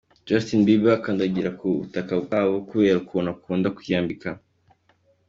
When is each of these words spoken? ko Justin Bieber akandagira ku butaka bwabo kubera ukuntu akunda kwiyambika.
ko 0.03 0.07
Justin 0.27 0.61
Bieber 0.67 0.93
akandagira 0.97 1.49
ku 1.59 1.67
butaka 1.79 2.13
bwabo 2.23 2.55
kubera 2.69 2.97
ukuntu 3.03 3.27
akunda 3.35 3.67
kwiyambika. 3.77 4.29